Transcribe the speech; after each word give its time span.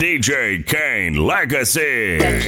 DJ 0.00 0.64
Kaine 0.64 1.26
Legacy. 1.26 2.18
I. 2.22 2.38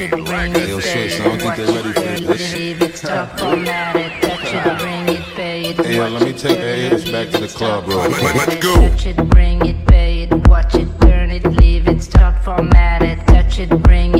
Hey, 5.82 5.96
yo, 5.96 6.08
let 6.10 6.22
me 6.22 6.32
take 6.32 6.58
the 6.58 6.76
haters 6.76 7.10
back 7.10 7.28
to 7.30 7.38
the 7.38 7.48
club, 7.48 7.86
bro. 7.86 8.06
Let's 8.06 8.54
go. 8.62 8.88
Touch 8.88 9.06
it, 9.06 9.16
bring 9.30 9.66
it, 9.66 9.84
pay 9.88 10.22
it, 10.22 10.46
watch 10.46 10.76
it, 10.76 10.96
burn 11.00 11.32
it, 11.32 11.44
leave 11.44 11.88
it, 11.88 12.00
start 12.04 12.40
formatted. 12.44 13.18
Touch 13.26 13.58
it, 13.58 13.70
bring 13.82 14.16
it. 14.16 14.19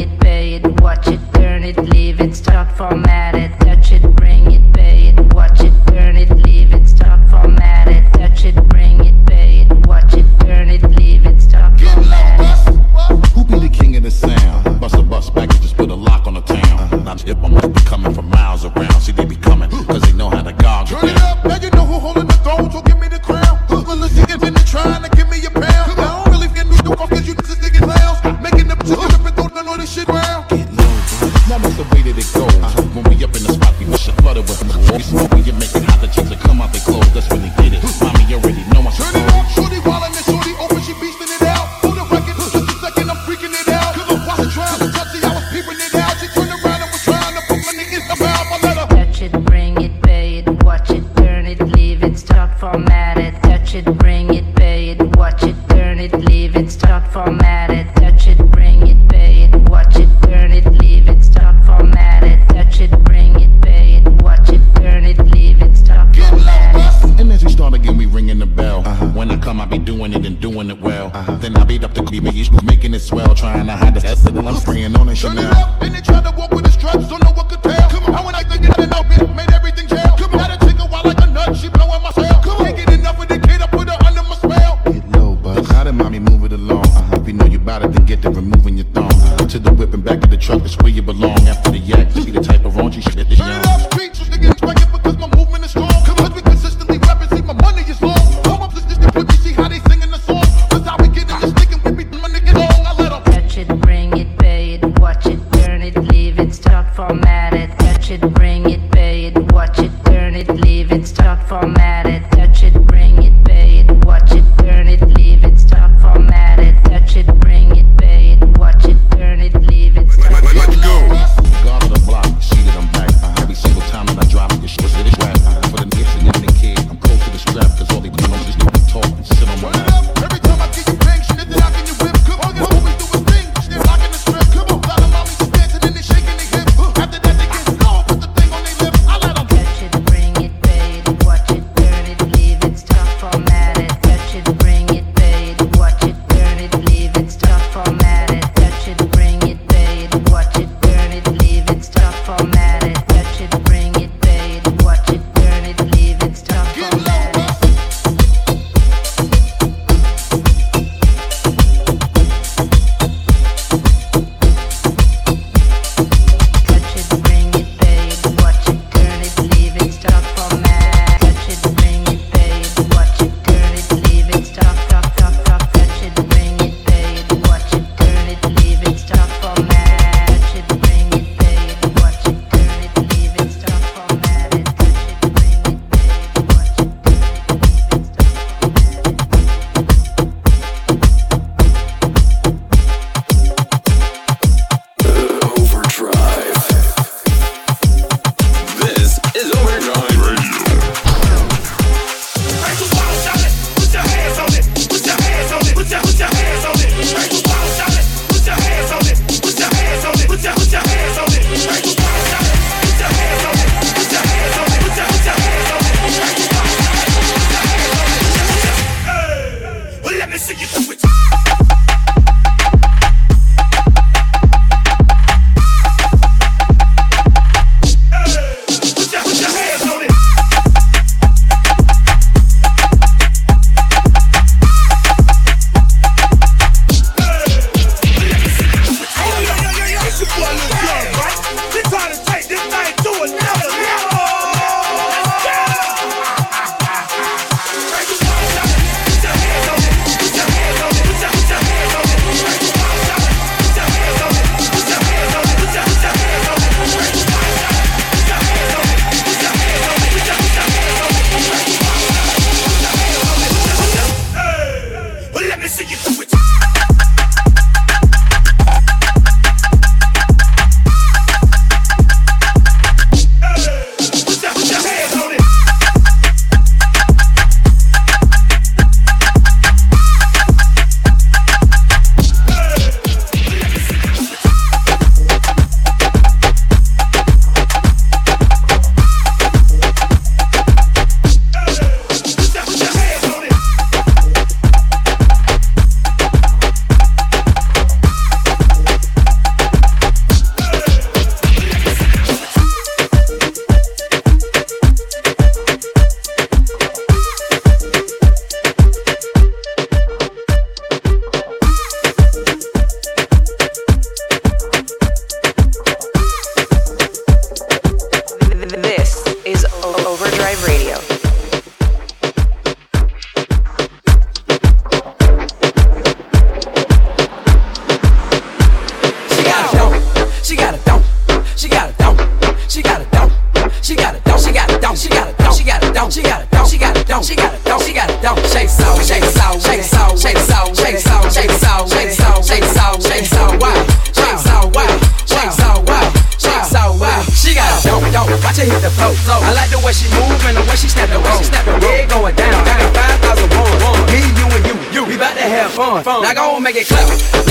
Make 356.72 356.82
it 356.82 356.86
clap. 356.86 357.49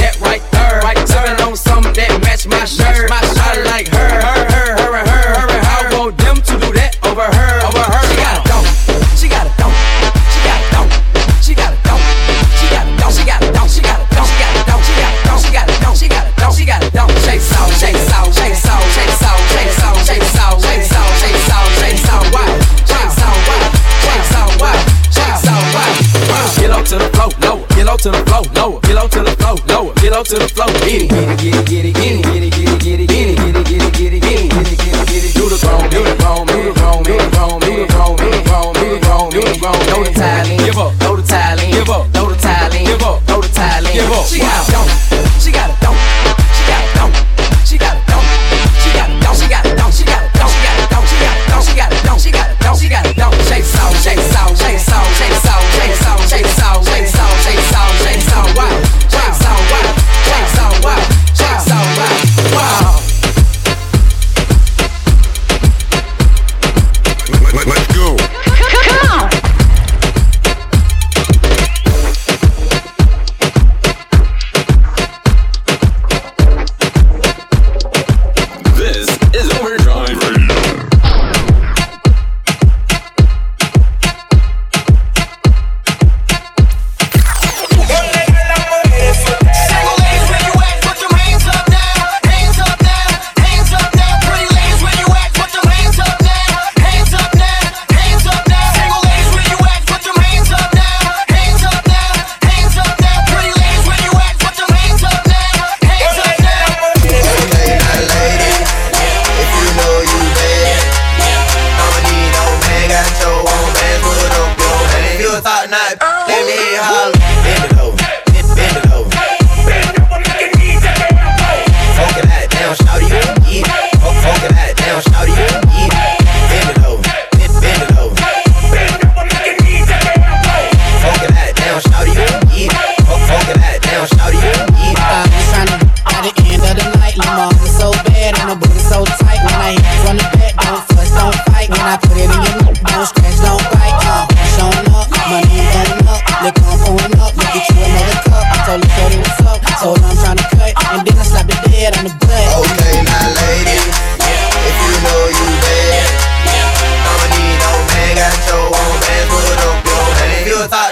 to 30.30 30.36
the 30.38 30.48
floor, 30.48 30.68
get 30.86 31.12
it. 31.12 31.29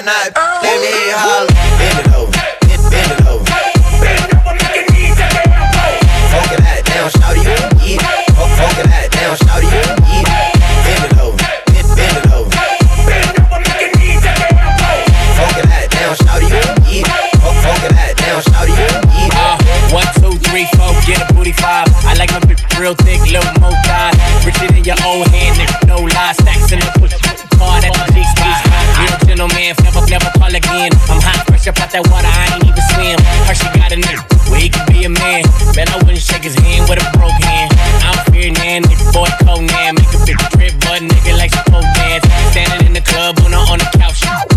knock. 0.02 0.38
Let 0.62 0.82
me 0.82 1.12
holler. 1.12 1.57
boy 39.18 39.30
Conan. 39.42 39.96
Make 39.96 40.14
a 40.14 40.20
big 40.26 40.38
drip, 40.54 40.74
but 40.86 41.02
nigga 41.02 41.38
like 41.38 41.52
to 41.52 41.64
pole 41.72 41.82
dance. 41.98 42.26
Standing 42.52 42.88
in 42.88 42.94
the 42.94 43.02
club, 43.02 43.40
Uno 43.46 43.58
on 43.58 43.80
the 43.80 43.90
couch. 43.98 44.57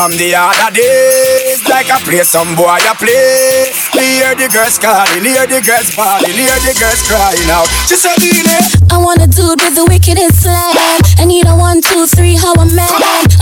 From 0.00 0.12
the 0.12 0.34
other 0.34 0.72
days, 0.74 1.68
like 1.68 1.90
I 1.90 2.00
play 2.00 2.22
some 2.22 2.56
boy 2.56 2.64
I 2.64 2.94
play. 2.96 3.69
Me 3.96 4.22
hear 4.22 4.34
the 4.38 4.48
girls 4.48 4.78
calling, 4.78 5.24
hear 5.24 5.46
the 5.50 5.60
girls 5.66 5.90
bawling, 5.98 6.32
hear 6.32 6.58
the 6.62 6.74
girls 6.78 7.02
crying 7.10 7.50
out. 7.50 7.66
She 7.90 7.98
said, 7.98 8.16
I 8.90 8.98
want 8.98 9.18
a 9.18 9.26
dude 9.26 9.58
with 9.58 9.74
the 9.74 9.84
wickedest 9.86 10.46
slang. 10.46 10.74
I 11.18 11.24
need 11.26 11.46
a 11.46 11.54
one, 11.54 11.82
two, 11.82 12.06
three, 12.06 12.34
how 12.38 12.54
a 12.54 12.66
man. 12.70 12.90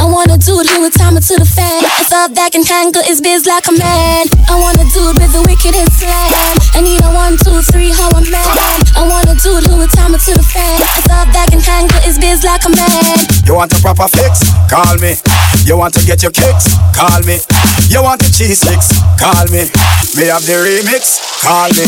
I 0.00 0.08
want 0.08 0.32
a 0.32 0.38
dude 0.40 0.66
who 0.66 0.80
would 0.82 0.96
time 0.96 1.16
it 1.16 1.24
to 1.28 1.36
the 1.36 1.44
fan. 1.44 1.84
A 1.84 2.04
thought 2.08 2.32
that 2.34 2.52
can 2.52 2.64
handle 2.64 3.04
his 3.04 3.20
biz 3.20 3.44
like 3.44 3.68
a 3.68 3.74
man. 3.76 4.24
I 4.48 4.56
want 4.56 4.80
a 4.80 4.86
dude 4.88 5.20
with 5.20 5.32
the 5.36 5.44
wickedest 5.44 6.00
slang. 6.00 6.32
I 6.72 6.80
need 6.80 7.00
a 7.04 7.10
one, 7.12 7.36
two, 7.44 7.60
three, 7.68 7.92
how 7.92 8.08
a 8.16 8.22
man. 8.24 8.78
I 8.96 9.04
want 9.04 9.28
a 9.28 9.36
dude 9.36 9.68
who 9.68 9.84
would 9.84 9.92
time 9.92 10.16
it 10.16 10.24
to 10.26 10.32
the 10.32 10.42
fan. 10.42 10.80
A 10.80 11.00
thought 11.04 11.28
that 11.36 11.52
can 11.52 11.60
handle 11.60 12.00
his 12.02 12.16
biz 12.16 12.42
like 12.42 12.64
a 12.64 12.72
man. 12.72 13.20
You 13.44 13.54
want 13.54 13.72
a 13.76 13.78
proper 13.84 14.08
fix? 14.08 14.48
Call 14.72 14.96
me. 14.98 15.16
You 15.68 15.76
want 15.76 15.92
to 16.00 16.02
get 16.08 16.24
your 16.24 16.32
kicks? 16.32 16.72
Call 16.96 17.20
me. 17.28 17.36
You 17.92 18.00
want 18.00 18.20
the 18.24 18.28
cheese 18.32 18.60
sticks? 18.60 18.92
Call 19.20 19.44
me. 19.52 19.68
Me 20.16 20.28
have 20.38 20.46
the 20.46 20.52
remix? 20.52 21.42
Call 21.42 21.68
me. 21.70 21.86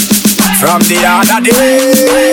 From 0.59 0.81
the 0.89 1.05
other 1.07 1.41
day. 1.45 2.31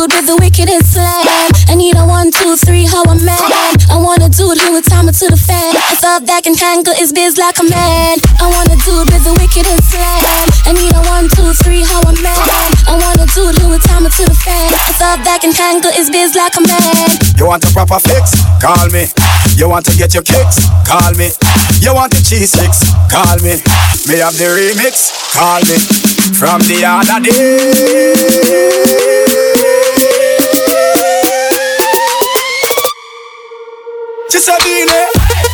Cisadine 0.00 0.40
to 5.20 5.28
the 5.28 5.36
fan. 5.36 5.76
A 5.76 5.96
thought 5.96 6.24
that 6.26 6.44
can 6.44 6.54
handle 6.54 6.94
his 6.94 7.12
biz 7.12 7.36
like 7.36 7.58
a 7.60 7.64
man. 7.64 8.16
I 8.40 8.48
want 8.48 8.72
a 8.72 8.76
dude 8.80 9.12
with 9.12 9.24
the 9.24 9.34
wickedest 9.36 9.90
slang. 9.90 10.48
I 10.64 10.72
need 10.72 10.94
a 10.96 11.02
one, 11.12 11.28
two, 11.28 11.52
three, 11.62 11.82
how 11.82 12.00
a 12.00 12.12
man. 12.22 12.70
I 12.88 12.96
want 12.96 13.19
a 13.30 13.34
dude 13.34 13.58
who 13.62 13.68
would 13.70 13.82
time 13.82 14.04
to 14.04 14.24
the 14.24 14.34
fan. 14.34 14.72
A 14.72 14.92
thought 14.98 15.22
that 15.24 15.40
can 15.42 15.52
handle 15.52 15.92
his 15.92 16.10
biz 16.10 16.34
like 16.34 16.56
a 16.56 16.62
man. 16.66 17.18
You 17.38 17.46
want 17.46 17.64
a 17.64 17.70
proper 17.72 17.98
fix? 17.98 18.34
Call 18.60 18.88
me. 18.90 19.06
You 19.56 19.68
want 19.68 19.86
to 19.86 19.96
get 19.96 20.14
your 20.14 20.22
kicks? 20.22 20.66
Call 20.86 21.12
me. 21.14 21.30
You 21.80 21.94
want 21.94 22.12
the 22.12 22.22
cheese 22.22 22.52
sticks? 22.52 22.82
Call 23.10 23.36
me. 23.42 23.62
Me 24.08 24.18
have 24.18 24.34
the 24.34 24.48
remix? 24.50 25.12
Call 25.34 25.60
me. 25.62 25.76
From 26.38 26.60
the 26.66 26.82
other 26.84 27.20
day. 27.22 28.50
Cisadine 34.30 35.49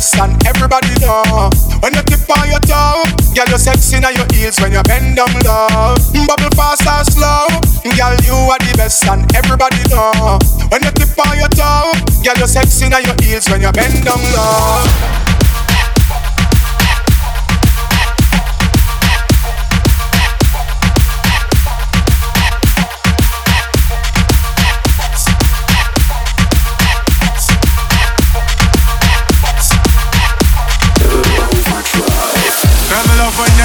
and 0.00 0.32
everybody 0.46 0.88
know. 1.00 1.50
When 1.84 1.92
you 1.92 2.02
tip 2.08 2.24
on 2.32 2.48
your 2.48 2.60
toe, 2.64 3.04
girl, 3.36 3.48
you 3.52 3.58
sexy 3.58 3.96
in 3.96 4.02
your 4.02 4.24
heels 4.32 4.56
when 4.60 4.72
you 4.72 4.82
bend 4.84 5.16
down 5.16 5.28
low. 5.44 5.94
Bubble 6.26 6.48
fast 6.56 6.88
or 6.88 7.04
slow, 7.12 7.46
girl, 7.84 8.16
you 8.24 8.32
are 8.48 8.58
the 8.58 8.72
best 8.76 9.04
and 9.06 9.28
everybody 9.36 9.76
know. 9.92 10.38
When 10.72 10.82
you 10.82 10.90
tip 10.96 11.12
on 11.20 11.36
your 11.36 11.52
toe, 11.52 11.92
girl, 12.24 12.38
you 12.40 12.46
sexy 12.46 12.86
in 12.86 12.92
your 12.92 13.16
heels 13.20 13.48
when 13.50 13.60
you 13.60 13.72
bend 13.72 14.04
down 14.04 14.20
low. 14.32 15.29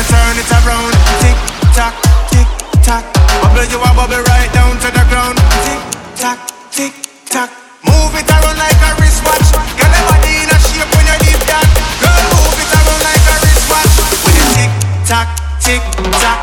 turn 0.10 0.36
it 0.38 0.50
around. 0.62 0.94
Tick 1.22 1.38
tock, 1.74 1.94
tick 2.32 2.50
tock. 2.84 3.04
Bubble 3.42 3.66
you 3.70 3.80
a 3.80 3.90
bubble 3.94 4.24
right 4.30 4.52
down 4.54 4.78
to 4.80 4.90
the 4.90 5.04
ground. 5.10 5.38
Tick 5.66 5.82
tock, 6.16 6.40
tick 6.72 6.94
tock. 7.26 7.50
Move 7.84 8.14
it 8.16 8.30
around 8.30 8.58
like 8.58 8.82
a 8.86 8.92
wristwatch. 9.02 9.50
Girl, 9.78 9.92
your 9.92 10.06
body 10.10 10.34
in 10.44 10.50
a 10.50 10.58
shape 10.62 10.90
when 10.94 11.06
you 11.06 11.18
leave 11.26 11.44
that. 11.50 11.68
Girl, 12.02 12.24
move 12.34 12.58
it 12.62 12.72
around 12.74 13.02
like 13.04 13.26
a 13.26 13.36
wristwatch. 13.44 13.94
With 14.26 14.42
a 14.42 14.46
tick 14.56 14.72
tock, 15.10 15.28
tick 15.62 15.84
tock. 16.22 16.35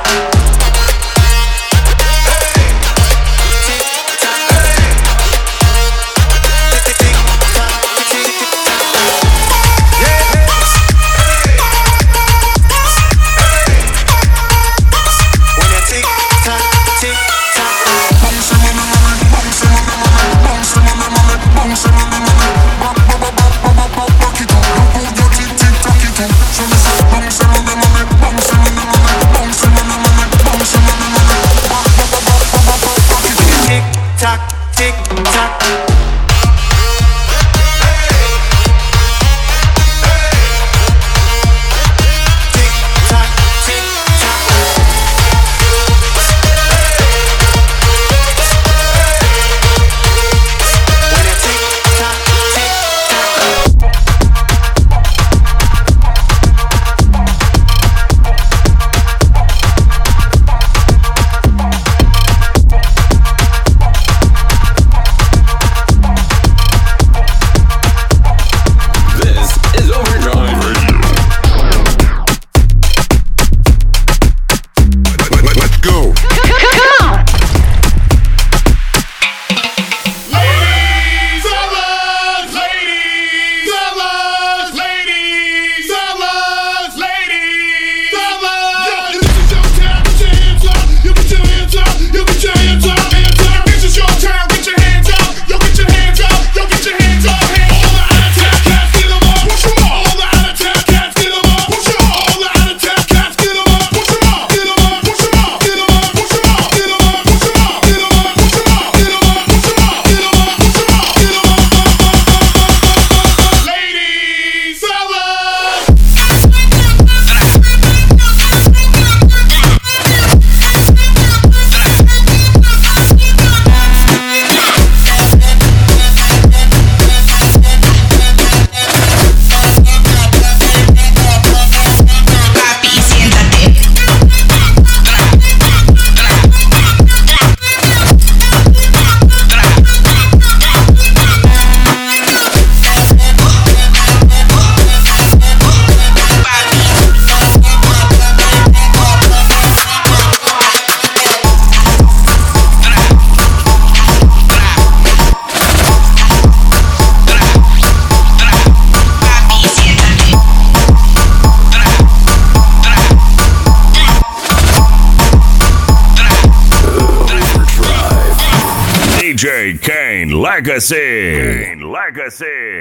Legacy. 170.62 171.74
Legacy. 171.82 172.71